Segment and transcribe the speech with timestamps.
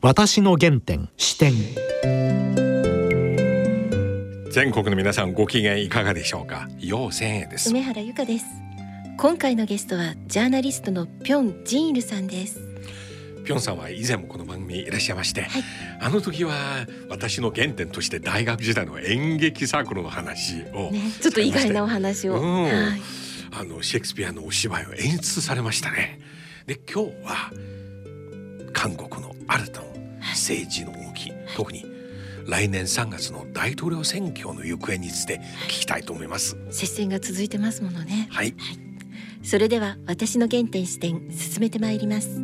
[0.00, 1.52] 私の原点視点。
[4.52, 6.68] 全国の皆さんご機嫌いかがでしょうか？
[6.78, 7.70] 陽千円です。
[7.70, 8.44] 梅原由香です。
[9.18, 12.60] 今回のゲストはジャーナリストのピョン・ジンイルさんです。
[13.44, 15.64] ピョンさんは以前もこの番組いらっしゃいまして、はい。
[16.00, 22.62] あの時は私の原点として大学時代の演劇サークルの話を、ねちょっと意外なお話を、うん。
[22.62, 22.72] はい。
[23.50, 26.20] あのシェイクスピアのお芝居を演出されましたね。
[26.68, 27.50] で今日は
[28.72, 29.86] 韓国の新たな
[30.30, 31.84] 政治の動き、特に
[32.46, 36.56] 来年3月の大統領選挙の行方について聞きたいと思います。
[36.70, 38.28] 接戦が続いてますものね。
[38.30, 38.54] はい。
[39.42, 42.40] それでは私の原点視点進めてまいります。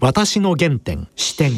[0.00, 1.52] 私の原点視点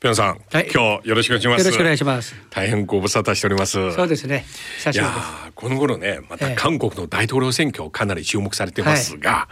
[0.00, 0.70] ピョンさん、はい。
[0.74, 1.60] 今日よろしくお願いします。
[1.60, 2.34] よろしくお願いします。
[2.48, 3.92] 大変ご無沙汰しております。
[3.92, 4.46] そうですね。
[4.78, 5.12] 久いや
[5.54, 6.54] この頃ねまたええ。
[6.56, 9.46] 韓国の大統領選挙かなり注目されてますが、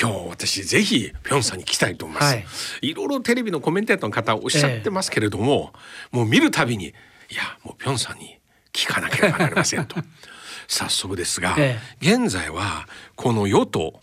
[0.00, 2.46] 今日私ぜひピョンさんに聞きたいと思います、はい。
[2.82, 5.72] い、ろいろテレビのコメンテーターの方おっしゃってますけれども、
[6.12, 6.90] もう見るたびにい
[7.34, 8.38] やもうピョンさんに
[8.72, 9.96] 聞かなければなりませんと。
[10.68, 14.00] 早速ですが、え現在はこの与党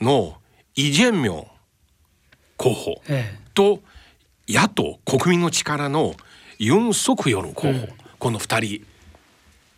[0.00, 0.36] の
[0.76, 1.46] イ・ジェンミョン
[2.56, 3.34] 候補え。
[3.52, 3.82] と
[4.48, 6.14] 野党国民の力の
[6.58, 7.88] ユン・ソクヨル候補、うん。
[8.18, 8.86] この二人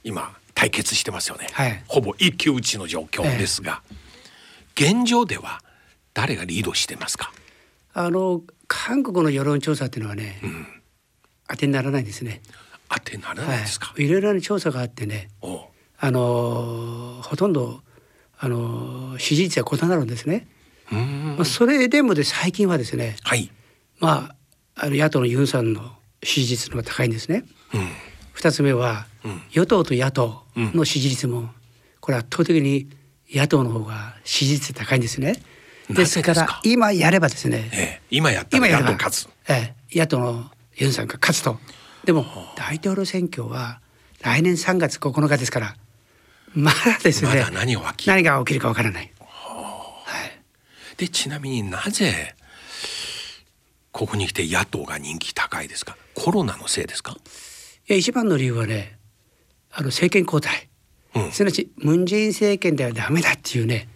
[0.05, 1.83] 今対決してますよね、はい。
[1.89, 3.83] ほぼ一騎打ちの状況ですが、
[4.75, 5.61] 現状では
[6.15, 7.33] 誰がリードしてますか？
[7.93, 10.41] あの韓国の世論調査っていうのはね、
[11.49, 12.41] 当てにならないんですね。
[12.89, 14.05] 当てならはないですか、い。
[14.05, 15.61] いろいろな調査があってね、おう。
[15.99, 17.83] あのほとんど
[18.39, 20.47] あの支持率は異なるんですね。
[20.93, 21.37] うーん。
[21.37, 23.51] まあそれでもで最近はですね、はい、
[23.99, 24.37] まあ
[24.77, 27.45] あの野党のユンさんの支持率の方が高いんですね。
[27.75, 27.89] うん
[28.33, 31.49] 二つ目は、うん与党と野党の支持率も、
[32.01, 32.87] これ圧倒的に
[33.33, 35.41] 野党の方が支持率高いんですね。
[35.89, 36.35] ですか？
[36.35, 41.59] ら今やればですね、ええ、今やったら今やればやっと勝つええ、野党のユンさんが勝つと。
[42.05, 43.81] でも大統領選挙は
[44.21, 45.77] 来年3月9日ですから、
[46.53, 47.31] まだですね。
[47.31, 49.11] まだ何が起き何が起きるかわからない。
[49.19, 50.97] はい。
[50.99, 52.35] でちなみになぜ
[53.97, 55.97] ここに来て野党が人気高いですか？
[56.15, 58.99] コロナのせいですか、いや一番の理由はね、
[59.73, 60.69] あの政権交代。
[61.15, 61.33] うん。
[61.33, 63.89] すなわちムン・ジェイン政権ではダメだっていうね、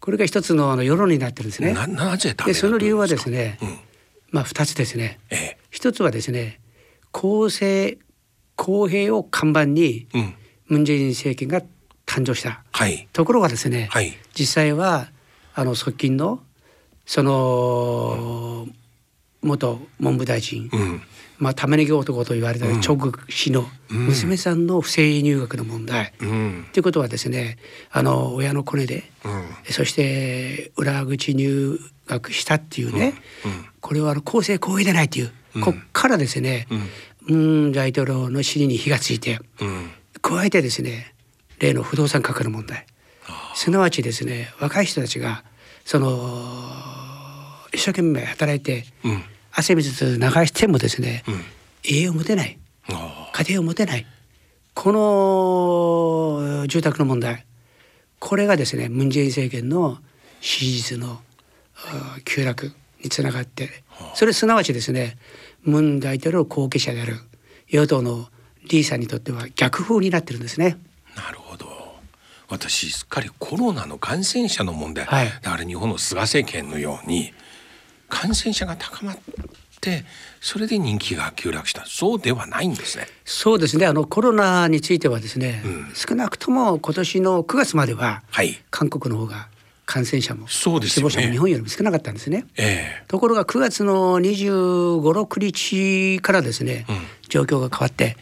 [0.00, 1.72] これが一つのあの世論になってるんですね。
[1.72, 3.78] ななぜダメでその理由はですね、かうん。
[4.32, 5.20] まあ二つですね。
[5.30, 5.58] ええ。
[5.70, 6.60] 一つはですね、
[7.12, 7.96] 公正
[8.56, 10.34] 公平を看板にうん、
[10.66, 11.62] ムン・ジェイン政権が
[12.06, 12.64] 誕生した。
[12.72, 13.06] はい。
[13.12, 14.14] ところがですね、はい。
[14.36, 15.12] 実際は
[15.54, 16.42] あの側近の
[17.06, 18.66] その
[19.42, 21.02] 元文部大臣、うん。
[21.38, 22.80] まあ玉ねぎ男と言われたうん。
[22.80, 26.12] チョグ氏の娘さんの不正入学の問題。
[26.20, 26.66] うん。
[26.72, 27.58] ということはですね
[27.90, 29.72] あの親のコネで、うん。
[29.72, 33.66] そして裏口入学したっていうね、うん。
[33.80, 35.62] これはあの公正公平でないという、うん。
[35.62, 36.66] こっからですね、
[37.26, 37.36] ム
[37.68, 39.90] ン大統領の尻に火がついてうん。
[40.20, 41.14] 加えてですね
[41.60, 42.86] 例の不動産価格の問題。
[43.54, 45.44] すなわちですね若い人たちが
[45.84, 46.08] その
[47.72, 49.22] 一生懸命働いてうん。
[49.52, 51.42] 汗水流してもですね、うん。
[51.82, 52.58] 家を持てない。
[52.90, 54.06] あ家庭を持てない。
[54.74, 54.92] こ
[56.52, 57.44] の住宅の問題。
[58.20, 59.98] これがですねムン・ジェイン政権の
[60.40, 61.20] 支持率の
[61.76, 63.70] あ急落につながって
[64.14, 65.16] それすなわちですね
[65.62, 67.16] ムン大統領の後継者である
[67.68, 68.28] 与党の
[68.68, 70.76] リーさんにとっては逆風になってるんですね。
[71.16, 71.66] あなるほど。
[72.48, 75.28] 私すっかりコロナの感染者の問題、はい。
[75.42, 77.32] だから日本の菅政権のように
[78.20, 79.16] 感染者が高まっ
[79.80, 80.04] て
[80.40, 81.84] それで人気が急落した。
[81.86, 83.06] そうではないんですね。
[83.24, 83.86] そうですね。
[83.86, 85.92] あのコロナについてはですね、うん。
[85.94, 88.58] 少なくとも今年の9月までははい。
[88.70, 89.48] 韓国の方が
[89.86, 90.48] 感染者もね。
[90.48, 92.46] 死亡者も日本よりも少なかったんですね。
[92.56, 96.96] えところが9月の25、6日からですね、うん。
[97.28, 98.16] 状況が変わって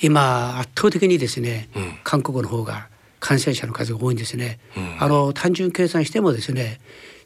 [0.00, 1.98] 今圧倒的にですね、うん。
[2.04, 4.60] 韓国の方が感染者の数が多いんですね。
[4.76, 5.02] うん。
[5.02, 6.80] あの単純計算してもですね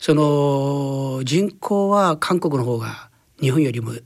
[0.05, 3.09] その人口は韓国の方が
[3.41, 4.03] 日本よりもえ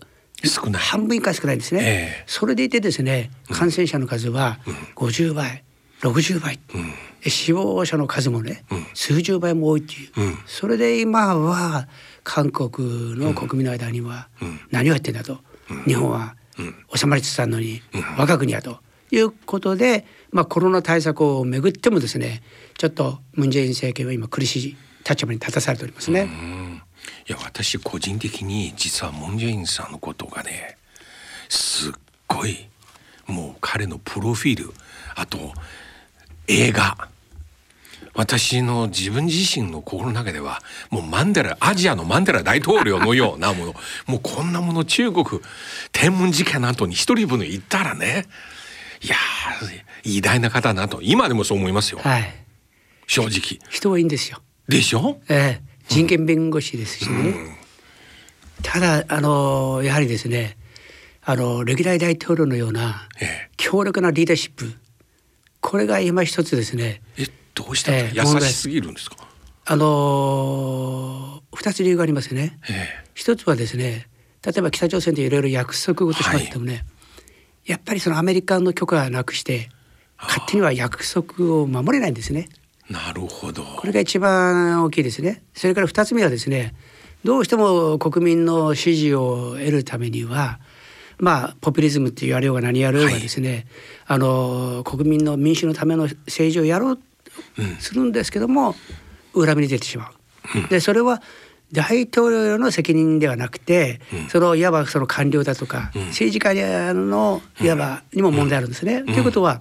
[0.46, 0.80] 少ない。
[0.80, 1.80] 半分以下少ないんですね。
[1.82, 1.84] え
[2.20, 2.24] え。
[2.28, 4.60] それでいてですね感染者の数は
[4.94, 5.64] 50倍、
[6.02, 6.92] 60倍、うん。
[7.28, 8.86] 死亡者の数もね、うん。
[8.94, 10.38] 数十倍も多いっていう、うん。
[10.46, 11.88] それで今は
[12.22, 14.60] 韓国の国民の間にはうん。
[14.70, 15.40] 何をやってんだと、
[15.84, 16.76] 日本はうん。
[16.94, 17.82] 収まりつつあるのに、
[18.16, 18.78] 我が国やと。
[19.10, 22.42] いうことで、まあ、コロナ対策をめぐってもですね
[22.76, 24.76] ちょっとムン・ジェイン政権は今苦しい
[25.08, 26.22] 立場に立たされておりますね。
[26.22, 26.82] うん
[27.28, 30.76] いや私個人的に実はモン・ジェインさんのことがね
[31.48, 31.92] すっ
[32.26, 32.68] ごい
[33.26, 34.72] もう彼のプロフィール
[35.14, 35.52] あと
[36.48, 37.08] 映画
[38.14, 40.60] 私の自分自身の心の中では
[40.90, 43.74] もうマンデラアジアのマンデラ大統領のようなもの
[44.06, 45.24] もうこんなもの中国
[45.92, 48.26] 天文事件の後に一人分言ったらね
[49.02, 52.34] いやー偉大な方だなと今でもそう思いますよはい。
[53.06, 54.42] 正直人はいいんですよ。
[54.68, 55.18] でしょ？
[55.28, 57.56] ええ、人権弁護士ですしね。
[58.62, 60.58] ただあのやはりですね、
[61.22, 64.72] あの歴代大統領のようなえ強力なリーダーシップ、
[65.60, 67.00] これが今一つですね。
[67.16, 69.16] ええどうした優しすぎるんですか？
[69.64, 72.58] あの二つ理由がありますよね。
[72.68, 74.06] え一つはですね、
[74.46, 76.84] 例えば北朝鮮でいろいろ約束事しまってもね、
[77.64, 79.70] やっぱりそのアメリカの許可がなくして
[80.18, 82.48] 勝手には約束を守れないんですね。
[82.90, 83.62] えなるほど。
[83.62, 85.42] これが一番大きいですね。
[85.54, 86.74] それから二つ目はですね、
[87.24, 90.58] どうしても国民の支持を得るためには、
[91.18, 93.66] まあポピュリズムって言われようが何やろうがですね、
[94.06, 97.02] あの国民の民主のための政治をやろうと
[97.80, 98.74] するんですけども、
[99.34, 100.68] 裏目に出てしまう。
[100.68, 101.20] でそれは
[101.72, 109.02] 大統領の責任ではなくて、そのいわばその官僚だとか、政治家のいわばにも問題あるんですね。
[109.02, 109.60] ということは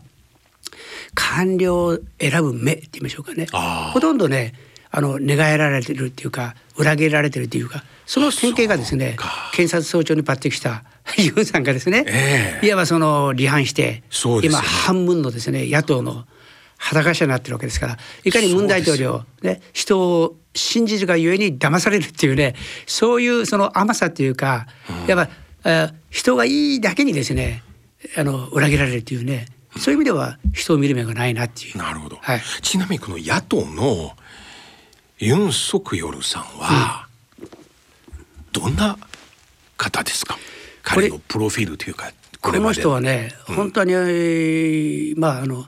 [1.17, 3.47] 官僚を選ぶ目って言いましょうかね。
[3.91, 4.53] ほとんどね
[4.91, 9.17] あの寝返られてるっていうか裏切られてるっていうかその典型がですね
[9.51, 10.83] 検察総長に抜擢した
[11.17, 12.67] ユンさんがですね、ええ。
[12.67, 14.03] いわばその離反して、
[14.61, 14.67] ね。
[14.67, 16.25] 半分のですね野党の
[16.77, 22.55] 裸者になってるわけですからいかにムン大統領、ね、人を信じるがゆえに騙されるっていうね
[22.85, 24.67] そういうその甘さっていうか、
[25.07, 25.31] やっぱ、
[25.65, 27.63] えー人がいいだけにですね
[28.15, 29.45] あの裏切られるっていうね
[29.79, 31.77] そういう意味では人を見る目がないなっていう。
[31.77, 32.41] なるほど、はい。
[32.61, 34.11] ちなみにこの野党の
[35.19, 37.07] ユン・ソクヨルさんは
[38.51, 38.97] どんな
[39.77, 40.35] 方ですか、
[40.93, 45.65] これ彼のプロフィールというかこの人はねね、本当に、えーまああの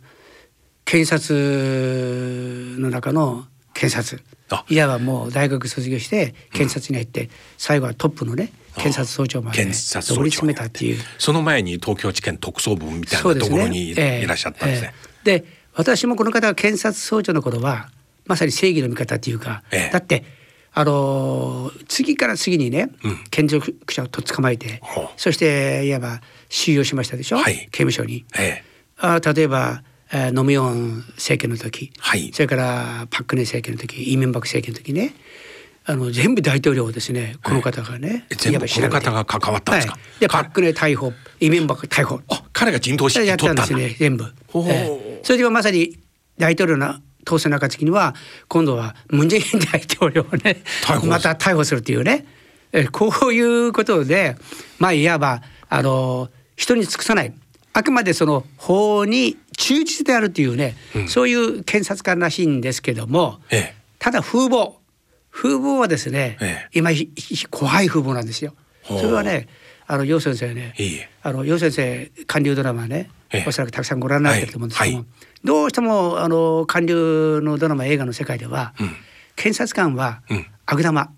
[0.85, 4.23] 検察の中の検察。
[4.49, 4.65] あ。
[4.67, 9.63] いわばもう大学卒業して検察に入って、最後はトップのね検察総長まで。
[9.63, 10.99] 上り詰めたっていう。
[11.17, 14.27] その前に東京地検特捜部みたいなところにいええ。
[14.27, 14.93] らっしゃったんですね。
[15.25, 15.39] ええ。
[15.39, 17.89] で私もこの方が検察総長の頃は
[18.25, 19.93] まさに正義の味方っていうか、ええ。
[19.93, 20.23] だって
[20.73, 22.89] あのー次から次にね、
[23.31, 24.81] 権力者をとっ捕まえて
[25.17, 27.67] そしていわば収容しましたでしょ、はい。
[27.71, 28.25] 刑務所に。
[28.37, 28.63] ええ。
[28.97, 32.31] あ例えば、えーノムヨン政権の時、はい。
[32.33, 35.13] それからパク・クネ政権の時イ・ミョンバク政権の時ね
[35.89, 39.93] あの全部大統領をですねこの方がね、え全部この方が関わったんですか？
[39.93, 42.21] はい、でかパク・クネ逮捕イ・ミョンバク逮捕。
[42.29, 43.65] あ彼が陣頭指揮取ったんだ。
[43.65, 44.25] すね全部、
[44.67, 45.19] ええ。
[45.23, 45.97] それではまさに
[46.37, 46.93] 大統領の
[47.25, 48.13] 当選の暁には
[48.47, 50.61] 今度はムン・ジェイン大統領をね
[51.07, 52.27] また逮捕するっていうね。
[52.71, 54.35] えこういうことで
[54.77, 57.33] まあいわばあの人に尽くさない。
[57.73, 60.75] あくまでその法に忠実であるっていうね、
[61.07, 63.75] そういう検察官らしいんですけども、ええ。
[63.97, 64.78] ただ風貌
[65.31, 66.69] 風貌はですね、ええ。
[66.73, 66.91] 今
[67.49, 68.53] 怖い風貌なんですよ。
[68.85, 69.47] それはね
[69.87, 70.73] あの楊先生ね
[71.21, 73.45] あの楊先生韓流ドラマね、ええ。
[73.47, 75.07] おそらくたくさんご覧になってると思うんですけども、はい
[75.41, 78.91] どうしてもあの韓流のドラマ映画の世界では、うん。
[79.37, 80.45] 検察官はうん。
[80.65, 81.11] 悪玉、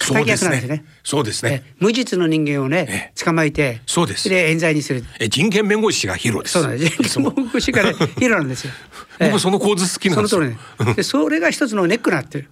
[0.00, 0.76] そうです敵役なんですね。
[0.78, 0.84] ね。
[1.04, 1.62] そうですね。
[1.64, 3.24] え無実の人間をね、ええ。
[3.24, 4.28] 捕まえてそうです。
[4.28, 5.04] で冤罪にする。
[5.20, 6.52] え人権弁護士がヒーローです。
[6.54, 7.02] そうなんです。
[7.02, 8.72] 人権弁護士から ヒーローなんですよ。
[9.20, 10.40] ええ僕その構図好きなんですよ。
[10.40, 10.94] その通りね。
[10.94, 12.50] でそれが一つのネックになってる。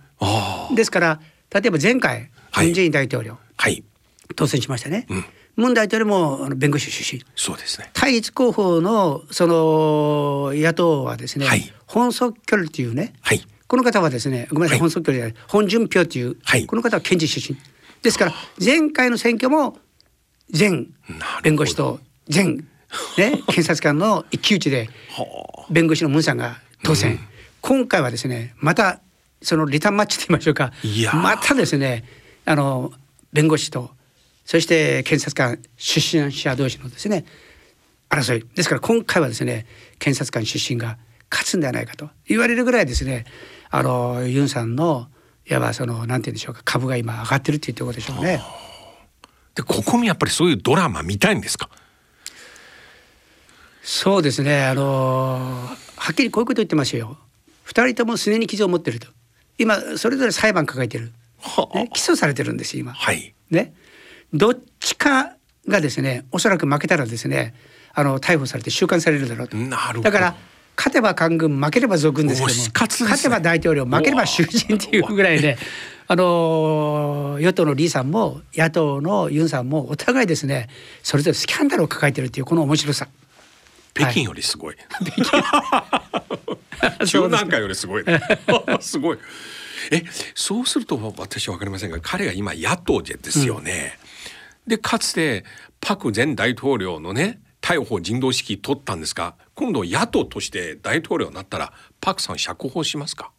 [0.74, 1.20] ですから
[1.52, 2.66] 例えば前回はい。
[2.66, 3.82] ムン・ジェイン大統領、はい。
[4.36, 5.06] 当選しましたね。
[5.08, 5.24] うん。
[5.56, 7.22] ムン大統領もあの弁護士出身。
[7.34, 7.90] そうですね。
[7.94, 11.72] 対立候補のその野党はですね、はい。
[11.86, 13.40] 本即距離というね、はい。
[13.66, 14.80] この方はですねごめんなさい、はい。
[14.80, 16.66] 本即距離じゃない本順票という、はい。
[16.66, 17.58] この方は検事出身。
[18.02, 19.78] ですから前回の選挙も
[20.56, 20.86] 前
[21.42, 22.00] 弁護士と
[22.32, 22.64] 前、ね、
[23.48, 24.90] 検察官の一騎打ちで
[25.70, 27.18] 弁護士のムンさんが当選、
[27.62, 29.00] 今回はですねまた
[29.42, 32.04] そのリターンマッチと言いましょうかいやーまたですね
[32.44, 32.92] あの
[33.32, 33.90] 弁護士と
[34.44, 37.24] そして検察官出身者同士のですね
[38.08, 39.66] 争いですから今回はですね
[39.98, 40.98] 検察官出身が
[41.30, 43.24] 勝つんではないかと言われるぐらいですね
[43.70, 45.06] あのユンさんの
[45.48, 48.42] いわばそのなんて言うんでしょうか株が今上がってるっていうところでしょうね。
[49.54, 51.68] で国民やっぱりそういうドラマ見たいんですか？
[53.82, 57.18] そうですねあのはっきりこういうこと言ってますよ。
[57.64, 59.08] 二人ともすねに傷を持ってると
[59.58, 62.92] 今それぞれ裁判抱えてる、はあね、起訴されてるんですよ今。
[62.92, 63.34] はい。
[63.50, 63.74] ね、
[64.32, 65.36] どっちか
[65.68, 67.54] がですねおそらく負けたらですね
[67.94, 69.56] あの逮捕されて収監されるだろうと。
[69.56, 70.02] なるほど。
[70.02, 70.34] だから
[70.76, 75.58] 勝てば官軍負ければ賊軍ですけどもね勝てば大統領負ければ囚人っていうぐらいで、
[76.08, 80.68] あの与党のリーさんも野党のユンさんもお互いですね
[81.02, 83.06] それぞれスキャンダルを抱えてるっていうこの面白さ。
[83.94, 84.76] 北京よりすごい。
[87.06, 88.20] 中南海よりすごいね。
[88.80, 89.18] すごい。
[89.90, 93.98] えそうすると私は分かりませんが彼が今野党ですよね、
[94.66, 95.44] でかつて
[95.80, 103.32] パク前大統領のね逮捕人道指揮取ったんですが今度野党として大統領になったらパクさん釈放しますか？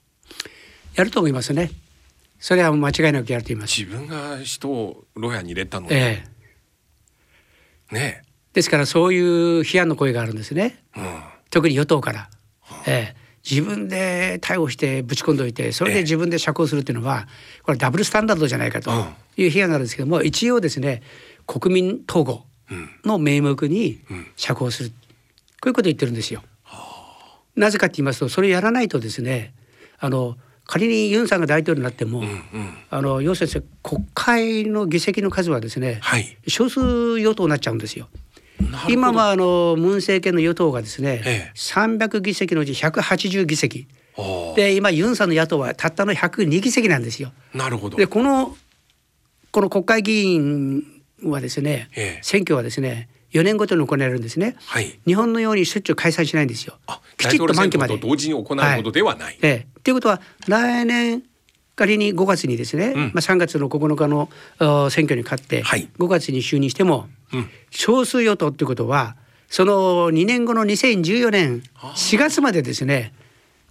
[0.95, 1.71] やると思いますね。
[2.39, 3.79] それは間違いなくやると言います。
[3.79, 6.23] 自分が人を牢屋に入れたのに、え
[7.91, 7.95] え。
[7.95, 8.23] ね
[8.53, 10.83] ですからそういう批判の声があるんですね。
[10.95, 12.29] え、うん、特に与党から、
[12.85, 17.27] ええ、自分で逮捕してぶち込んでおいてそれで自分で釈放するっていうのは
[17.63, 18.91] これダブルスタンダードじゃないかと
[19.35, 21.01] いう批判があるんですけども一応ですね
[21.45, 22.45] 国民統合
[23.03, 23.99] の名目に
[24.37, 24.95] 釈放する、こ
[25.65, 26.41] ういうことを言ってるんですよ。
[27.55, 29.53] なぜかって言いますとそれやらないとですね
[29.99, 32.77] あの仮にユンさんが大統領になっても、うんうん。
[32.89, 36.37] あの要するに国会の議席の数はですね、はい。
[36.47, 38.07] 少数与党になっちゃうんですよ。
[38.89, 41.51] 今はあのムン政権の与党がですね、ええ。
[41.55, 43.87] 300議席のうち180議席。
[44.55, 47.33] で今ユンさんの野党はたったの102議席なんですよ。
[47.53, 47.97] なるほど。
[47.97, 48.55] でこの
[49.51, 50.83] この国会議員
[51.23, 52.19] はですね、ええ。
[52.21, 54.55] 選挙はですね4年ごとに行われるんですね。
[54.59, 54.99] はい。
[55.05, 56.77] 日本のようにしょっちゅう開催しないんですよ。
[56.87, 57.01] あ。
[57.17, 57.97] きちっと満期まで。
[57.97, 59.67] 同時に行うことではない、ええ。
[59.83, 61.23] ということは来年
[61.75, 62.95] 仮に5月にですね、ん。
[62.95, 65.89] まあ、3月の9日のあ選挙に勝ってはい。
[65.97, 67.49] 5月に就任しても、うん。
[67.71, 69.15] 少数与党っていうことは
[69.49, 71.63] その2年後の2014年
[71.95, 73.13] 4月までですね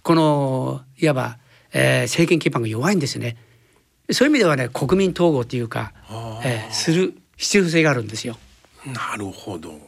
[0.01, 1.37] このいわば、
[1.73, 3.37] えー政権基盤が弱いんですね。
[4.11, 5.93] そういう意味ではね国民統合っていうか、
[6.43, 8.37] えーする必要性があるんですよ。
[8.85, 9.79] なるほど。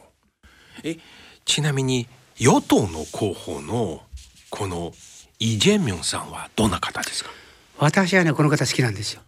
[0.82, 0.96] え
[1.44, 2.06] ちなみに
[2.38, 4.02] 与党の候補の
[4.50, 4.92] この
[5.38, 7.30] イ・ジェミョンさんはどんな方ですか？
[7.78, 9.22] 私はねこの方好きなんですよ。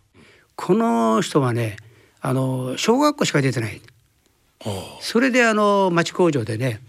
[0.57, 1.77] この人はね
[2.21, 3.81] あの小学校しか出てない。
[5.01, 6.81] それであの町工場でね、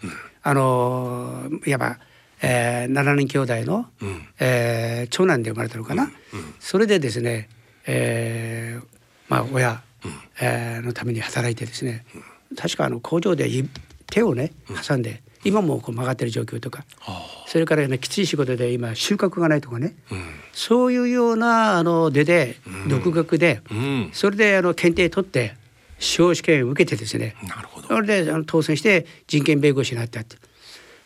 [0.41, 1.99] あのいわば、
[2.41, 4.27] えー、7人兄弟の、うん。
[4.39, 6.11] えー長男で生まれたのかな、
[6.59, 7.47] それでですね、
[7.85, 8.85] えー
[9.27, 9.81] まあ親、
[10.41, 12.05] えーのために働いてですね、
[12.57, 13.67] 確かあの工場でい
[14.07, 14.51] 手をね
[14.87, 16.86] 挟んで、今もこう曲がってる状況とか。
[17.05, 19.96] あそれから、ね、きつい仕事で今収穫がないとかね。
[20.10, 20.24] ーうん。
[20.53, 22.58] そういうようなあの出で
[22.89, 24.10] 独学で、うん。
[24.13, 25.55] それであの検定取って
[25.98, 27.36] 司法試験を受けてですね。
[27.48, 27.88] なるほど。
[27.88, 30.38] それであの当選して人権弁護士になったって。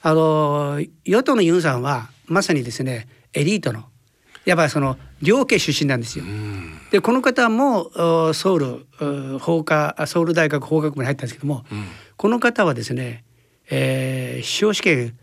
[0.01, 3.85] あの与党のユンさんはまさにですねエリートの
[4.43, 6.25] やっぱりその両家出身なんですよ。
[6.25, 6.77] うん。
[6.91, 8.85] でこの方もおソウル
[9.35, 11.85] お法科ソウル大学法学部に入ったんですけども、うん。
[12.17, 13.23] この方はですね、
[13.69, 15.17] えー、司法試験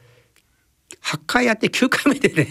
[1.02, 2.50] 8回やって9回目でね。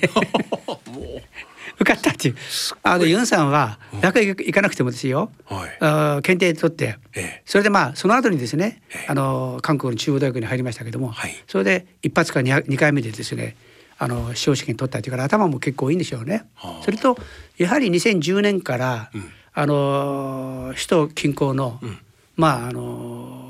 [0.88, 1.22] も
[1.80, 2.36] 受かったっていう。
[2.84, 5.78] あのユンさんは大学行かなくてもですよ、うはい。
[5.80, 6.98] あ検定取って。
[7.16, 7.42] ええ。
[7.46, 9.06] それでまあその後にですねええ。
[9.08, 11.36] あの韓国の中央大学に入りましたけども、はい。
[11.48, 13.56] それで一発か 2, 二回目でですね
[13.98, 16.44] あの司法試験取ったっていうから頭も結構いいんでしょうね。
[16.56, 16.84] はあ。
[16.84, 17.18] それと
[17.58, 19.32] やはり2010年から、うん。
[19.54, 22.00] あの首都近郊の、ん。
[22.36, 23.49] まああの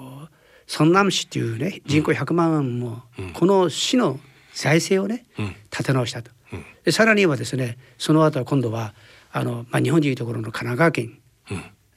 [0.71, 3.33] ソンナム市っていうね人口100万も、うん。
[3.33, 4.19] この市の
[4.53, 5.55] 財政をね、うん。
[5.71, 6.29] 立て直したと。
[6.53, 6.65] うん。
[6.85, 8.93] でさらにはですねその後は今度は
[9.31, 11.19] あの、まあ、日本でいうところの神奈川県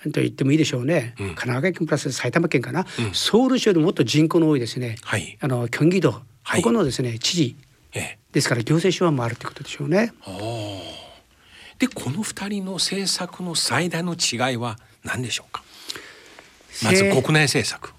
[0.04, 0.12] うん。
[0.12, 1.26] と言ってもいいでしょうね、うん。
[1.26, 3.14] 神奈川県プラス埼玉県かな、うん。
[3.14, 5.36] ソウル市よりもっと人口の多いですね、はい。
[5.40, 6.62] あのキョンギ道、はい。
[6.62, 7.56] ここのですね知事
[7.92, 8.18] ええ。
[8.32, 10.14] ですから行政手腕もあるってことでしょうね。
[11.78, 15.62] でこの二人の政策の最大の違いは何でしょうか？
[16.82, 17.92] まずせ国内政策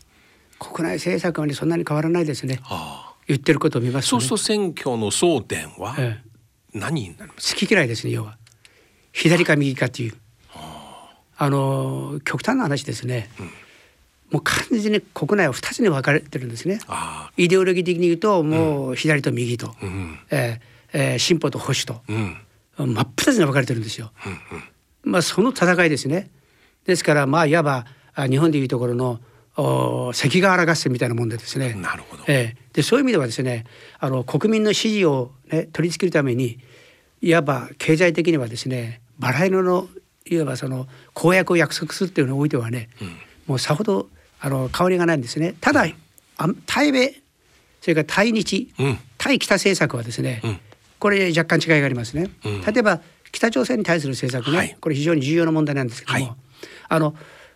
[0.60, 2.60] 国内政策はねそんなに変わらないですね。
[3.28, 6.34] 言ってることを見ますと、ね、そうすると選挙の争点はええ。
[6.74, 8.38] 何になります好き嫌いですね要は。
[9.12, 10.14] 左か右かっていう。
[11.38, 13.30] あの極端な話ですね、
[14.32, 16.80] もう完全に国内は2つに分かれてるんですね。
[17.38, 22.02] イデオロギー的に言うともう左と右と、うんえーえー進歩と保守と。
[22.08, 22.38] うん。
[22.78, 24.12] 真っ二つに分かれてるんですよ。
[24.26, 26.30] うんまあその戦いですね。
[26.86, 29.20] ですからまあいわばあ日本でいうところのお
[29.56, 31.74] 関ヶ原合戦みたいなもんでですね。
[31.76, 32.24] うんなるほど。
[32.28, 32.64] ええ。
[32.74, 33.66] でそういう意味ではですね
[34.00, 36.60] あの国民の支持を、ね、取り付けるために
[37.22, 39.88] いわば経済的にはですねバラ色の
[40.26, 42.90] いわばその公約を約束するっていうのにおいてはね、
[43.46, 45.56] もうさほどあの変わりがないんですね。
[45.62, 45.86] ただ
[46.38, 47.24] あ対米
[47.84, 48.98] それから対日、うん。
[49.18, 50.60] 対北政策はですね、うん。
[51.00, 52.30] これ若干違いがありますね。
[52.46, 52.62] うん。
[52.62, 53.02] 例えば
[53.34, 54.78] 北朝鮮に対する政策ね、はい。
[54.80, 56.36] これ非常に重要な問題なんですけども、はい。
[56.88, 57.14] あの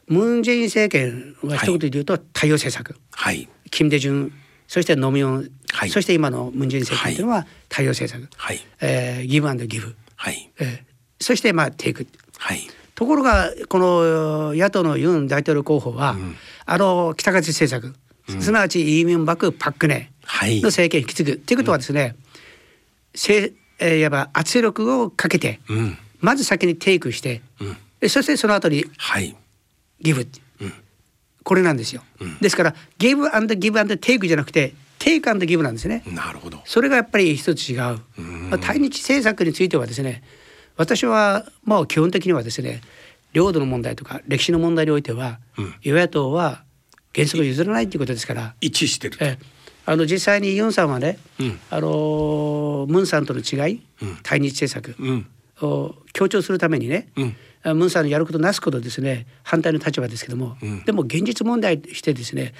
[0.07, 3.47] ムン・ジェイン政権は一言で言うと対応政策、はい。
[3.71, 4.33] キム・デジュン
[4.67, 5.89] そしてノミョン、はい。
[5.89, 8.59] そして今のムン・ジェイン政権というのは対応政策、はい。
[8.81, 10.49] えーギブアンドギブ、はい。
[10.59, 10.87] えー
[11.19, 12.05] そしてまあテイク。
[12.37, 12.61] はい。
[12.93, 16.35] ところがこの野党のユン大統領候補は、ん。
[16.65, 17.95] あの北風政策、
[18.41, 20.11] すなわちイ・ミョンバク・パク・クネ。
[20.23, 20.61] はい。
[20.61, 21.37] の政権を引き継ぐ。
[21.37, 22.15] ということはですね、
[23.15, 25.97] せえーいわば圧力をかけて、うん。
[26.19, 27.77] まず先にテイクして、うん。
[27.99, 29.35] でそしてその後にはい
[30.01, 30.27] ギブ、
[30.61, 30.73] うん。
[31.43, 32.37] これなんですよ、うん。
[32.39, 36.03] ですからギブアンドギブアンドテイクじゃなくてテイクアンドギブなんですね。
[36.07, 36.61] なるほど。
[36.65, 38.49] それがやっぱり一つ違う、うん。
[38.49, 40.23] まあ対日政策についてはですね
[40.75, 42.81] 私はもう基本的にはですね
[43.33, 45.75] 領土の問題とか歴史の問題においては、うん。
[45.81, 46.63] 与野党は
[47.13, 49.25] 原則譲らないということですから、一致してると。
[49.25, 49.37] え
[49.85, 51.59] あの実際にユンさんはね、うん。
[51.69, 54.17] あのムンさんとの違い、うん。
[54.21, 55.27] 対日政策うん。
[55.61, 57.27] を強調するためにね、うん。
[57.29, 57.33] あ
[57.63, 59.25] ムンさんのやることなすことですね。
[59.43, 60.83] 反対の立場ですけども、うん。
[60.83, 62.53] でも現実問題としてですね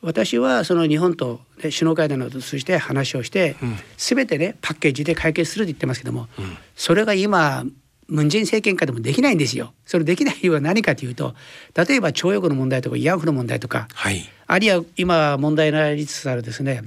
[0.00, 3.76] 私はその日本と、ね、首脳会談などを通じて話をして、うん。
[3.96, 6.28] 全てねパッケージで解決すると言ってますけども、ん。
[6.76, 7.64] それが今
[8.08, 9.74] ムン・ジェイン政権下でもできないんですよ。
[9.84, 11.34] それできない理由は何かというと
[11.74, 14.28] 例えば徴用工の問題とか慰安婦の問題とかはい。
[14.46, 16.82] あるいは今問題になりつつあるですね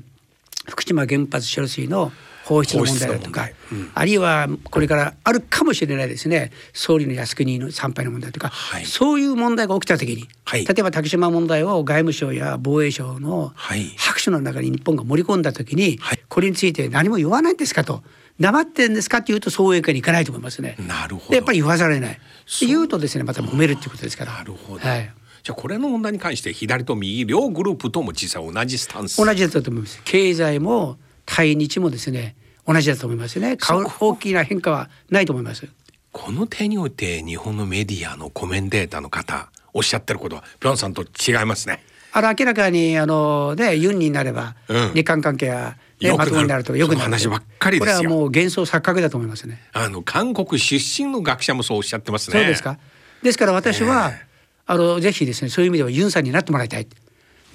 [0.68, 2.12] 福島原発処理水の
[2.52, 3.92] 放出の問題だとか、うん。
[3.94, 6.52] あるいはこれからあるかもしれないですね。
[6.74, 8.86] 総理の靖国の参拝の問題とか、はい。
[8.86, 10.66] そういう問題が起きた時に、はい。
[10.66, 13.94] 例えば竹島問題を外務省や防衛省のはい。
[13.98, 16.20] 白書の中に日本が盛り込んだ時に、はい。
[16.28, 18.04] これについて何も言わないんですかと。
[18.40, 20.76] 黙ってんですかっていうとそういうわけにいかないと思いますね。
[20.80, 21.30] なるほど。
[21.30, 22.20] でやっぱり言わざるを得ない。
[22.62, 24.34] 言うとですねまた揉めるっていうことですから。
[24.34, 25.14] なるほど、はい。
[25.44, 29.24] じゃあこれの問題に関して左と右両グループとも実際同じスタンス。
[29.24, 30.02] 同じだと思います。
[30.04, 32.36] 経済も対日もですね
[32.68, 33.58] 同じだと思いますね。
[33.58, 35.68] かそこ大きな変化はないと思います。
[36.12, 49.62] この点において日本のメディアのコメンテーターの方おっしゃってることはピョンさんと違いますねあの明らかにあのねユンになれば、うん日韓関係が、ね、まともになると良くな話ばっかりですよこれはもう幻想錯覚だと思いますね。
[49.72, 52.78] あの韓国出身の学者もそうおっしゃってますねそうですか。
[53.24, 54.26] ですから私は、え
[54.66, 56.88] あのぜひですねそういう意味ではユンさんになってもらいたい。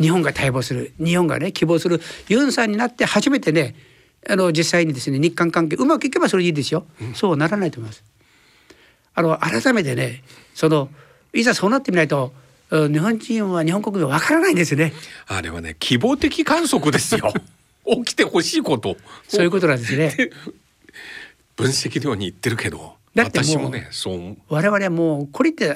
[0.01, 3.75] 日本が待望する日本がね希望するユンさんになって初めてね
[4.29, 6.87] あの実際にですね日韓関係うまくいけばそれでいいですよ。
[7.15, 8.05] そうならないと思います。
[9.15, 10.23] あの改めてね
[10.55, 10.89] その
[11.33, 12.33] いざそうなってみないと
[12.71, 14.93] うん日本人は日本国民はわからないんですよね。
[15.27, 17.33] あれはね希望的観測ですよ
[17.87, 18.97] 起きてほしいこと
[19.29, 20.31] そういうことなんですね。
[21.57, 25.75] 分析量に言ってるけどだってもう私もねそう我々はもうこれって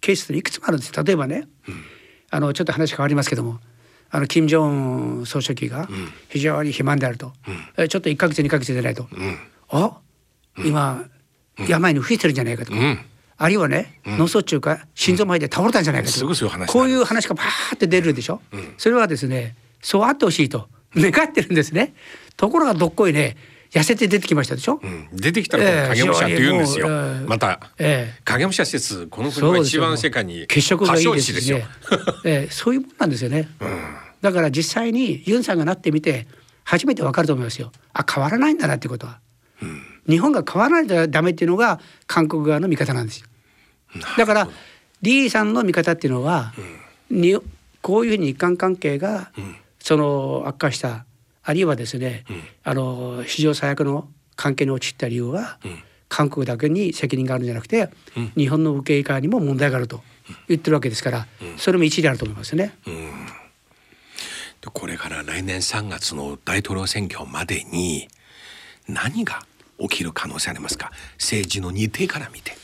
[0.00, 1.46] ケースいくつもあるんです例えばね、
[2.30, 3.60] あのちょっと話変わりますけども
[4.10, 5.88] あの金正恩総書記が
[6.28, 7.32] 非常に肥満であると、
[7.76, 9.38] えちょっと1ヶ月2ヶ月でないと、うん。
[9.70, 9.98] あ？
[10.58, 11.04] 今、
[11.68, 12.72] 病に増えてるんじゃないかと。
[12.72, 12.98] か、うん。
[13.36, 16.14] あるいはね、脳卒中か心臓麻痺で倒れたんじゃないかと。
[16.14, 18.40] か、こういう話がバーって出るでしょ、
[18.78, 21.94] それはですねそうあってほしいと願ってるんですね。
[22.36, 23.36] ところがどっこいね
[23.72, 25.08] 痩せて出てきましたでしょ、うん。
[25.12, 28.20] 出てきたら影武者って言うんですよ、ええ非常にもうまた、ええ。
[28.24, 31.66] 影武者説この国が一番世界に血色がいい発ですね、
[32.24, 33.48] ええそういうもんなんですよね、
[34.22, 36.26] だから実際にユンさんがなってみて
[36.64, 37.72] 初めてわかると思いますよ。
[37.92, 39.20] あ変わらないんだなってことは、
[40.08, 43.26] 日本が変わらないとダメっていうのが韓国側の見方なんですよ。
[44.16, 44.48] だから
[45.02, 46.54] リーさんの見方っていうのは、
[47.10, 47.38] に
[47.82, 49.30] こういうふうに日韓関係が、
[49.78, 51.04] その悪化した
[51.48, 52.26] あるいはですね、
[52.62, 54.06] あの史上最悪の
[54.36, 55.58] 関係に陥った理由は、
[56.10, 57.88] 韓国だけに責任があるんじゃなくて、
[58.36, 60.02] 日本の受け入れ側にも問題があると
[60.46, 62.74] 言ってるわけですから、それも一理あると思いますね。
[62.84, 68.08] でこれから来年3月の大統領選挙までに
[68.86, 69.46] 何が
[69.80, 70.92] 起きる可能性ありますか？
[71.16, 72.58] 政治の日程から見て。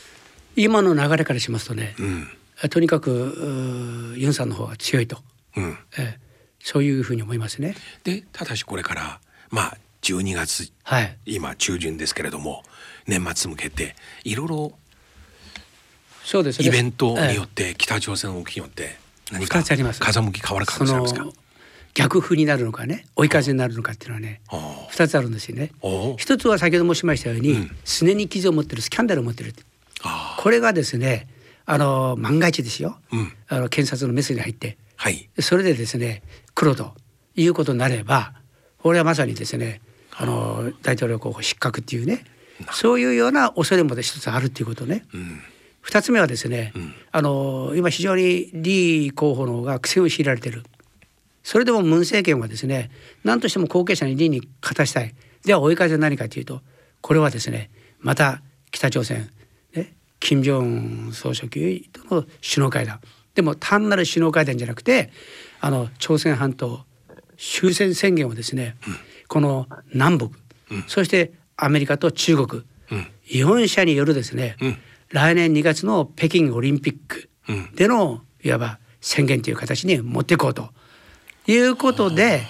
[0.55, 2.69] 今の流れからしますとね、うん。
[2.69, 5.17] とにかくうーユンさんの方が強いと、
[5.57, 6.24] うん、ええ
[6.65, 7.75] そういうふうに思いますね。
[8.03, 9.19] でただしこれから
[9.51, 11.17] まあ12月はい。
[11.25, 12.63] 今中旬ですけれども
[13.05, 14.71] 年末向けていろいろ
[16.23, 16.67] そうですね。
[16.67, 18.97] イベントによえって北朝鮮の動きによって
[19.31, 19.99] 何か二つあります。
[19.99, 21.23] 風向き変わる可そ能性ありますか？
[21.25, 21.33] の
[21.93, 23.05] 逆風になるのかね？
[23.15, 24.87] 追い風になるのかっていうのはねああ。
[24.89, 25.71] 二つあるんですよね。
[26.17, 27.71] 一つは先ほど申しましたように、うん。
[27.85, 29.53] すねに傷を持ってるスキャンダルを持ってる
[30.03, 31.27] あこれがですね
[31.67, 33.33] あの万が一ですよ、うん。
[33.49, 35.29] あの検察のメスに入ってはい。
[35.39, 36.93] それでですね黒と
[37.35, 38.33] いうことになれば
[38.79, 39.81] これはまさにですね
[40.11, 42.23] あの大統領候補失格っていうね
[42.71, 45.05] そういうような恐れも一つあるっていうことね。
[45.13, 45.41] うん。
[45.81, 46.93] 二つ目はですね、ん。
[47.11, 50.63] あの今非常にリー候補の方が苦戦を強いられてる。
[51.43, 52.89] それでもムン政権はですね
[53.23, 55.13] 何としても後継者にリーに勝たしたい。
[55.43, 56.61] では追い風は何かというと
[57.01, 59.29] これはですねまた北朝鮮、
[59.75, 62.99] ね、金正恩総書記との首脳会談
[63.35, 65.11] でも単なる首脳会談じゃなくて
[65.61, 66.85] あの朝鮮半島
[67.37, 68.75] 終戦宣言をですね、
[69.27, 70.29] この南北、
[70.87, 73.07] そしてアメリカと中国、うん。
[73.27, 74.77] 4社によるですね、うん。
[75.09, 77.71] 来年2月の北京オリンピックうん。
[77.75, 80.69] でのいわば宣言という形に持っていこうと。
[81.47, 82.41] いうことで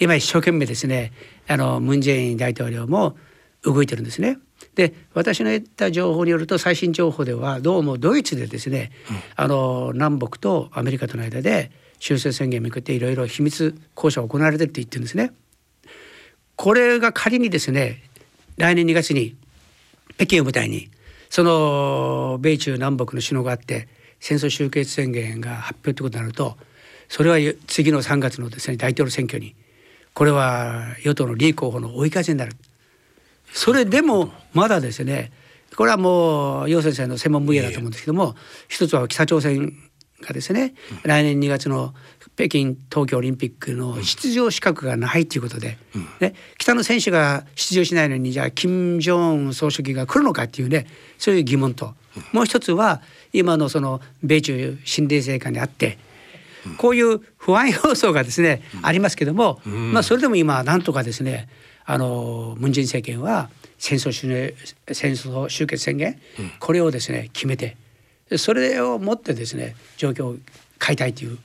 [0.00, 1.12] 今一生懸命ですね
[1.48, 3.16] あのムン・ジェイン大統領も
[3.62, 4.38] 動いてるんですね。
[4.74, 8.90] で私の得た情報によると最新情報ではどうもドイツでですね、
[9.36, 15.32] あの南北とアメリカとの間で終戦宣言をめくっていろいろ秘密交渉が行われてるって言ってるんですね。
[16.56, 18.02] これが仮にですね
[18.56, 19.36] 来年2月に
[20.16, 20.90] 北京を舞台に
[21.30, 23.88] その米中南北の首脳があって
[24.20, 26.56] 戦争終結宣言が発表ということになると
[27.08, 29.54] それは次の3月のですね大統領選挙に
[30.14, 32.52] これは与党の李候補の追い風になる。
[33.54, 35.32] それでもまだですね
[35.76, 38.34] これはもう楊先生の専門分野だと思うんですけども
[38.68, 39.72] 一つは北朝鮮
[40.20, 41.92] がですね、来年2月の
[42.36, 45.76] 北京冬季オリンピックの出場資格がないということで、
[46.20, 50.86] ね、北の選手が出場しないのにじゃあ金正恩総書記が来るのかっていうね
[51.18, 51.94] そういう疑問と、
[52.32, 55.98] もう一つは今のその米中新冷戦下にあって
[56.78, 61.48] こういう不安要素がですね、ありますけども、まあそれでも今なんとかですね
[61.84, 64.54] あのムン・ジェイン政権は戦争終
[64.94, 66.20] 戦争終結宣言、
[66.60, 67.76] これをですね決めて
[68.36, 70.36] それをもってですね状況を
[70.80, 71.38] 変えたいという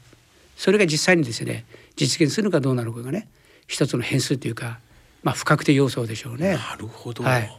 [0.56, 3.28] それが実際にですね実現するかどうなのかがね
[3.68, 4.80] 一つの変数というか、
[5.24, 6.54] まあ、不確定要素でしょうね。
[6.56, 7.52] なるほど、はい。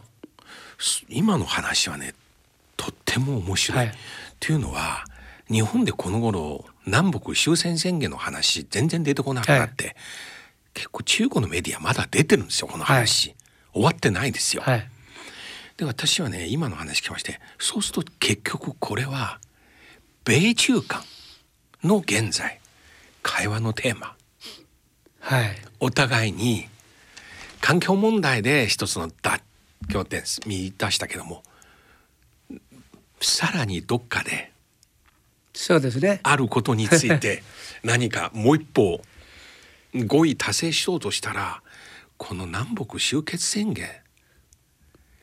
[1.08, 2.14] 今の話はね
[2.76, 3.78] とっても面白い。
[3.78, 3.94] はい。
[4.40, 5.04] というのは
[5.50, 9.96] 日本でこの頃南北終戦宣言の話全然出てこなくなって、
[10.74, 13.34] 結構中国のメディアまだ出てるんですよこの話、
[13.72, 14.62] 終わってないですよ。
[14.62, 14.88] はい。
[15.76, 19.40] で私はね今の話聞きましてそうすると結局これは
[20.24, 21.02] 米中間
[21.82, 22.60] の現在
[23.22, 24.14] 会話のテーマ。
[25.20, 25.56] はい。
[25.80, 26.68] お互いに
[27.60, 29.40] 環境問題で一つの妥
[29.88, 31.42] 協点見出したけども
[33.20, 34.49] さらにどっかで
[35.52, 36.20] そうですね。
[36.22, 37.42] あることについて
[37.82, 39.02] 何かもう一歩
[39.94, 41.62] 合意達成しようとしたら
[42.16, 43.88] この南北終結宣言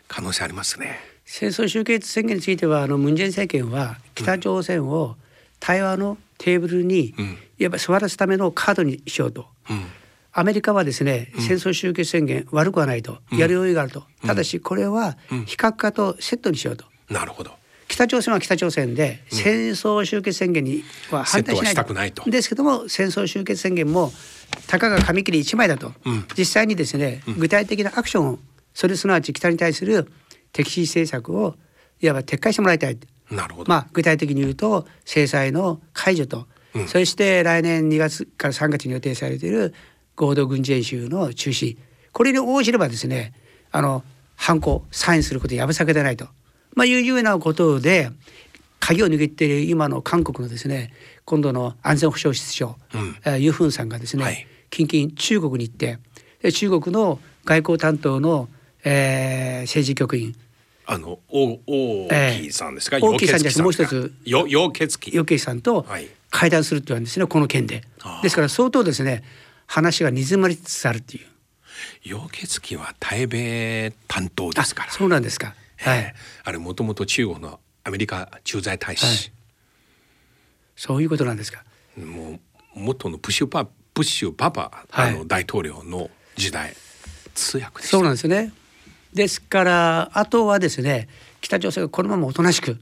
[0.07, 0.99] 可能性ありますね。
[1.25, 5.17] 戦争終結宣言についてはあのムン・ジェイン政権は北朝鮮を
[5.59, 7.37] 対話のテーブルに、うん。
[7.59, 9.47] いわば座らすためのカードにしようと。
[9.69, 9.85] うん。
[10.31, 16.85] アメリカはですね、戦争終結宣言悪くはないと、やる余裕があると、ただしこれは非核化とセットにしようと。
[17.09, 17.51] なるほど。
[17.87, 22.29] 北朝鮮は北朝鮮で戦争終結宣言には反対しないセットはしたくないと。
[22.29, 24.11] ですけども戦争終結宣言も
[24.67, 26.25] たかが紙切り一枚だと、うん。
[26.37, 28.39] 実際にですね具体的なアクションを
[28.73, 30.11] それすなわち北に対する
[30.51, 31.55] 敵視政策を
[32.01, 32.97] いわば撤回してもらいたい。
[33.31, 33.69] なるほど。
[33.69, 36.87] まあ、具体的に言うと制裁の解除と、うん。
[36.87, 39.73] そして来年2月から3月に予定されている
[40.15, 41.77] 合同軍事演習の中止。
[42.11, 43.33] これに応じればですね
[43.71, 44.03] あの
[44.35, 46.27] 反抗サインすることやぶさけでないと、
[46.77, 48.11] まあ、いうようなことで
[48.79, 50.93] 鍵を握っている今の韓国のですね
[51.25, 53.17] 今度の安全保障室長、うん。
[53.25, 54.47] えーユ・フンさんがですね、はい。
[54.69, 55.97] 近々中国に行って
[56.41, 58.47] で中国の外交担当の、
[58.83, 60.35] えー政治局員
[60.85, 62.97] あの王王毅さんですか？
[62.97, 65.11] ええ王毅さんじゃなくてもう一つよ楊潔樹。
[65.11, 66.07] 余慶さんとはい。
[66.29, 67.81] 会談するって言われるんですねこの件で。
[68.21, 69.23] ですから相当ですね
[69.65, 71.25] 話が煮詰まりつつあるっていう。
[72.03, 74.91] 楊潔樹は対米担当ですから。
[74.91, 79.31] そうなんですかはい、ええあれもともと中国のアメリカ駐在大使、
[80.75, 81.63] そういうことなんですか。
[81.97, 82.39] もう
[82.75, 85.13] 元のプッシュパプッシュパパ、はい。
[85.13, 86.73] あの大統領の時代
[87.33, 87.83] 通訳。
[87.83, 88.51] そうなんですよね。
[89.13, 91.07] ですからあとはですね
[91.41, 92.77] 北朝鮮がこのままおとなしく、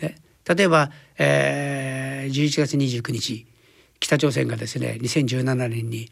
[0.00, 0.16] ね、
[0.48, 3.46] 例えば、えー、11月29日
[4.00, 6.10] 北朝鮮がですね2017年に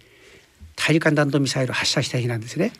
[0.78, 2.72] 大陸間弾道ミサイルを発射した日なんですね。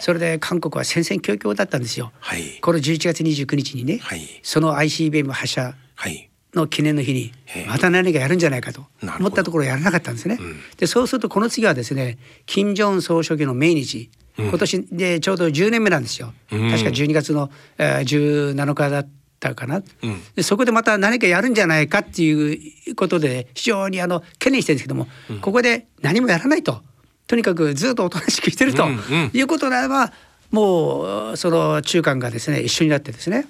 [0.00, 2.12] それで韓国は戦々恐々だったんですよ。
[2.20, 2.60] はい。
[2.60, 4.20] この11月29日にね、はい。
[4.42, 6.28] その ICBM 発射はい。
[6.54, 7.32] の記念の日に
[7.66, 8.86] また何かやるんじゃないかと
[9.18, 10.38] 思ったところやらなかったんですね。
[10.40, 10.56] うん。
[10.76, 14.10] でそうするとこの次はですね金正恩総書記の命日。
[14.38, 14.48] うん。
[14.50, 16.34] 今年でちょうど10年目なんですよ。
[16.52, 16.70] うん。
[16.70, 19.08] 確か12月の、えー、17日だっ
[19.40, 19.82] たかな。
[20.02, 20.22] うん。
[20.36, 25.08] でそこでまた何かやるんじゃないかっていうことで非常にあの懸念してるんですけども、
[25.40, 26.82] ここで何もやらないと
[27.28, 30.12] とにかくずっとおとなしくしてると、うんうんいうことならば
[30.50, 33.46] もうその中間がですね一緒になってですね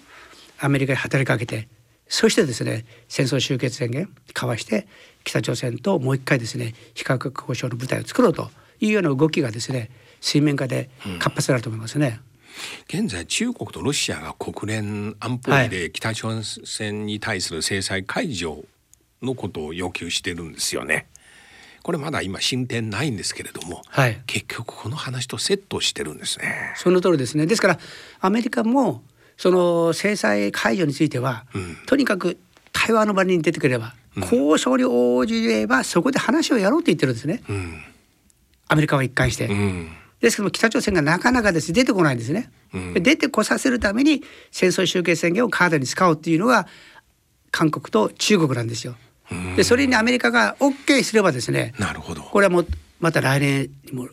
[0.58, 1.68] アメリカに働きかけて
[2.08, 4.88] そしてですね戦争終結宣言交わして
[5.24, 12.20] 北朝鮮ともう一回ですね非核交渉の舞台を作ろうというような動きがですね水面下で活発になると思いますね。
[12.88, 18.64] 現在中国とロシアが国連安保理で北朝鮮に対する制裁解除
[19.22, 21.06] のことを要求してるんですよね。
[21.82, 26.74] これまだ今進展ないんですけれども、はい結局この話とセットしてるんですね。
[26.76, 27.46] その通りですね。
[27.46, 27.78] ですから
[28.20, 29.02] アメリカも
[29.36, 32.38] その制裁解除については、うんとにかく
[32.72, 37.42] 対話の場に出てくれば、交渉に応じればそこで話をやろうと言ってるんですね。
[37.48, 37.82] うん、
[38.68, 39.46] アメリカは一貫して。
[39.46, 42.50] うん、ですけども北朝鮮がなかなかですね出てこないんですね。
[42.94, 46.66] 出てこさせるために戦争終結宣言をカードに使おうっていうのが
[47.50, 48.96] 韓国と中国なんですよ。
[49.56, 52.22] でそれにアメリカが OK すればですねなるほど。
[52.22, 52.66] これはもう
[53.00, 54.08] また来年にも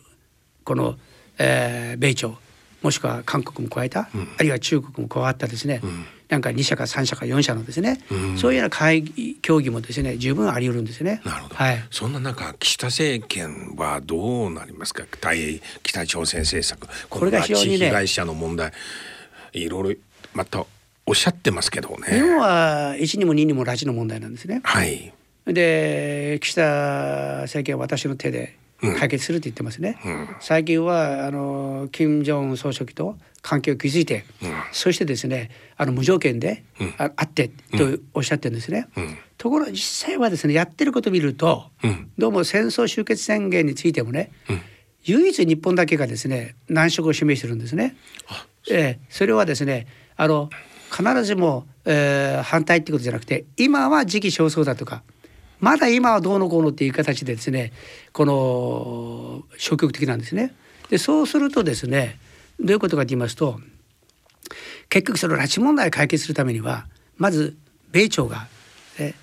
[0.64, 0.96] この、
[1.38, 2.36] えー米朝
[2.82, 4.08] もしくは韓国も加えた、あ
[4.40, 5.80] るいは中国も加わったですね、
[6.28, 8.00] なんか2社か3社か4社のですね、
[8.36, 11.20] そういうような会議協議もですね十分あり得るんですね。
[11.24, 11.84] なるほど、はい。
[11.90, 15.04] そんな中岸田政権はどうなりますか？
[15.20, 16.86] 対北朝鮮政策。
[17.08, 18.72] これが非常にね被害者の問題。
[19.52, 20.00] いろいろ
[20.34, 20.64] また
[21.06, 24.60] おっしゃってますけど日ね本は1にも2にも拉致の問題なんですね。
[24.64, 25.12] はい。
[25.46, 28.56] で岸田政権は私の手で
[28.98, 29.98] 解決すると言ってますね。
[30.40, 34.24] 最近はあの金正恩総書記と関係を築いて、
[34.72, 36.64] そしてですねあの無条件で、
[36.98, 37.54] ああってと
[38.12, 38.88] おっしゃってるんですね。
[39.38, 42.10] ところが実際はですねやってることを見ると、うん。
[42.18, 44.32] どうも戦争終結宣言についてもね、
[45.04, 47.96] 唯一日本だけがですね難色を示してるんですね。
[48.68, 50.50] ええ、それはですねあの
[50.90, 55.02] 必ずも、えー反対ってことじゃなくて今は時期尚早だとか
[55.60, 57.72] まだ今はどうのこうのっていう形でですね
[58.12, 60.54] この消極的なんですね。
[60.90, 62.18] でそうするとですね
[62.60, 63.58] どういうことかと言いますと
[64.88, 67.56] 結局その拉致問題を解決するためにはまず
[67.90, 68.46] 米朝が、
[68.98, 69.14] ね、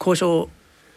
[0.00, 0.48] 交渉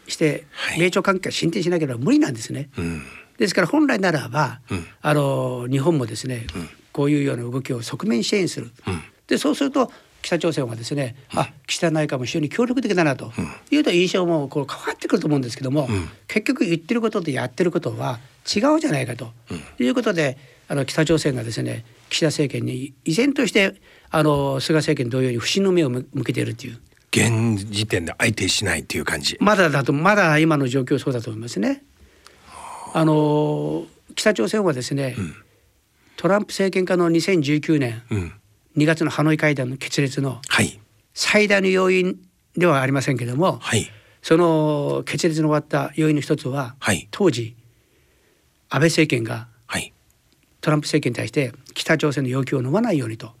[0.08, 0.78] してはい。
[0.78, 2.70] 米朝関係が進展しなければ無理なんですね。
[2.78, 3.02] うん。
[3.38, 4.86] ですから本来ならば、うん。
[5.02, 6.46] あの日本もですね、
[6.92, 9.02] こういうような動きを側面支援する、うん。
[9.26, 9.90] でそうすると
[10.26, 13.32] 北朝鮮はですね、あ岸田内閣も非常に協力的だなと。
[13.70, 15.88] いうと印象もこう変わってくると思うんですけども、
[16.26, 19.30] 結局言ってることとやってることは違うじゃないかと。
[19.78, 20.36] いうことで
[20.66, 23.76] あの北朝鮮がですね岸田政権に依然として
[24.10, 26.78] あの菅政権同様に不信の目を向向けているという。
[27.12, 29.36] 現時点で相手しないっていう感じ。
[29.38, 31.84] まだだとまだ今の状況そうだと思いますね。
[32.92, 33.86] あの
[34.16, 35.14] 北朝鮮はですね、
[36.16, 38.32] トランプ政権下の2019年うん
[38.76, 40.78] 2月のハノイ会談の決裂のはい。
[41.14, 42.18] 最大の要因
[42.56, 43.90] ではありませんけれども、はい。
[44.22, 47.08] その決裂の終わった要因の一つは、はい。
[47.10, 47.56] 当時
[48.68, 49.92] 安倍政権がはい。
[50.60, 53.32] トランプ政権に対して北朝鮮の要求を飲まないようにと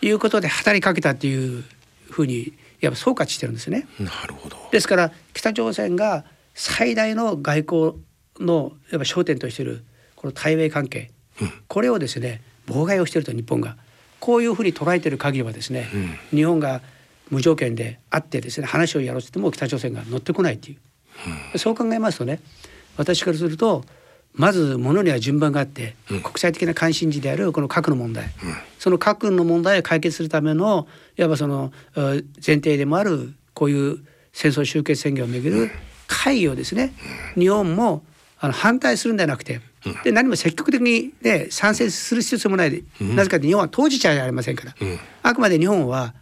[0.00, 1.64] いうことで働きかけたっていう
[2.10, 3.86] ふうにやっぱ総括してるんですね。
[3.98, 4.56] なるほど。
[4.72, 6.24] ですから北朝鮮が
[6.54, 8.04] 最大の外交
[8.40, 11.10] のやっぱ焦点としているこの対米関係、
[11.68, 13.76] これをですね妨害をしていると日本が
[14.20, 15.88] こういうふうに捉えている限りはですね、
[16.30, 16.80] 日本が
[17.30, 20.76] 無条件で会ってですね話をやろうとしても北朝鮮が乗ってこないってい
[21.54, 22.40] う、そう考えますとね
[22.96, 23.84] 私からすると
[24.32, 28.26] まず物には順番があって、国際的な関心事であるこの核の問題、
[28.78, 35.70] その核の問題を解決するためのいわばそのえー前提でもあるこういう戦争終結宣言をめぐる
[36.06, 36.92] 会議をですね、
[37.34, 38.04] 日本も
[38.38, 39.60] あの反対するんではなくて、
[40.04, 44.74] で何も積極的に、ね、賛成する必要もないで、なぜかと日本は当事者じゃありませんから、
[45.22, 46.14] あくまで日本は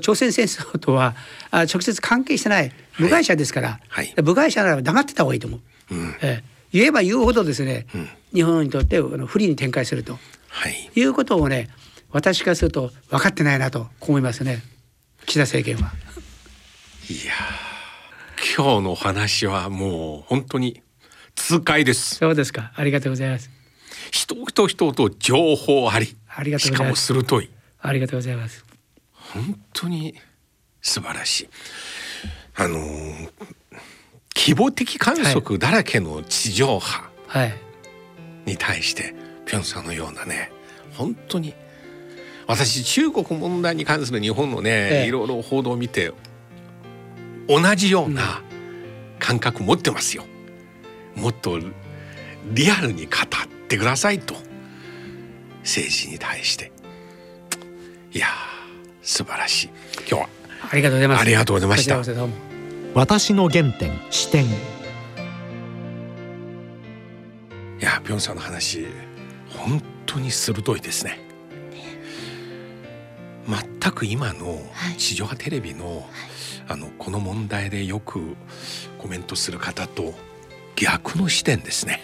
[0.00, 1.14] 朝鮮戦争とは
[1.50, 4.14] あ直接関係してない部外者ですから、はい。
[4.22, 5.60] 部外者ならば黙ってた方がいいと思う。
[6.22, 6.44] ええ。
[6.72, 7.86] 言えば言うほどですね、
[8.32, 10.18] 日本にとってあの不利に展開すると。
[10.48, 10.90] はい。
[10.94, 11.68] いうことをね
[12.10, 14.62] 私からすると分かってないなと思いますね。
[15.26, 15.92] 岸田政権は。
[17.08, 17.72] いやー。
[18.56, 20.81] 今日のお話はもう本当に
[21.34, 22.16] 痛快です。
[22.16, 22.72] そうですか。
[22.74, 23.50] ありがとうございます。
[24.10, 26.16] 人と人と情報あり。
[26.28, 27.06] ありがとうしかもございます。
[27.06, 27.50] 鋭い。
[27.80, 28.64] ありがとうございます。
[29.12, 30.14] 本当に
[30.80, 31.48] 素晴らしい。
[32.56, 33.30] あのー
[34.34, 37.54] 希望的観測だらけの地上波はい。
[38.46, 39.14] に対して、
[39.44, 40.50] ピョンさんのようなね
[40.94, 41.54] 本当に
[42.46, 45.06] 私中国問題に関する日本のね、ええ。
[45.06, 46.12] いろいろ報道を見て
[47.46, 48.42] 同じような
[49.18, 50.24] 感覚持ってますよ。
[51.16, 51.58] もっと
[52.52, 54.34] リアルに語ってくださいと。
[55.62, 56.72] 政治に対して。
[58.12, 58.30] いやー
[59.02, 59.70] 素晴らしい。
[59.98, 60.28] 今日は。
[60.70, 61.20] ありがとうございます。
[61.20, 61.96] ありがとうございました。
[62.94, 64.44] 私の原点視点。
[64.44, 64.48] い
[67.80, 68.86] やピョンさんの話
[69.48, 71.18] 本当に鋭いですね。
[73.48, 74.96] 全く今のはい。
[74.96, 76.08] 地上波テレビの、
[76.68, 78.36] あのこの問題でよく
[78.98, 80.14] コメントする方と
[80.76, 82.02] 逆の視点ですね。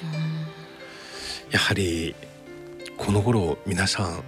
[1.50, 2.14] やはり
[2.96, 4.24] この頃皆さん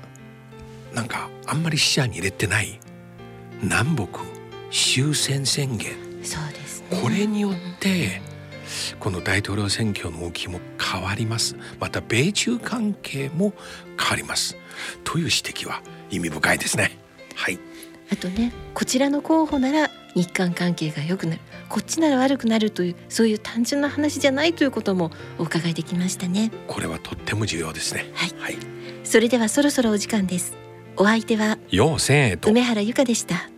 [0.94, 2.80] なんかあんまり視野に入れてない
[3.62, 4.20] 南北
[4.70, 5.92] 終戦宣言。
[6.22, 7.00] そうですね。
[7.02, 8.22] これによって
[8.98, 11.56] この大統領選挙の動きも変わります。
[11.78, 13.52] また米中関係も
[13.98, 14.56] 変わります。
[15.04, 16.96] という指摘は意味深いですね。
[17.34, 17.58] はい
[18.12, 21.40] あとねこちらの候補なら日韓関係が良くなる。
[21.68, 26.50] こっちなら悪くなるというそういう単純な話じゃないということもお伺いできましたね。
[26.66, 28.10] これはとっても重要ですね。
[28.14, 28.34] はい。
[28.40, 28.56] はい。
[29.04, 30.56] それではそろそろお時間です。
[30.96, 31.58] お相手は
[32.46, 33.48] 梅原由香でした